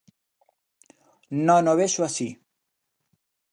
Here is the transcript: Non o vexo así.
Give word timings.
Non 1.47 1.63
o 1.71 1.77
vexo 1.81 2.01
así. 2.05 2.29